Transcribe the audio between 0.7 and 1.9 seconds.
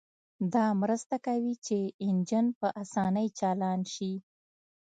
مرسته کوي چې